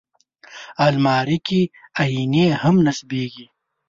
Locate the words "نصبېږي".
2.85-3.45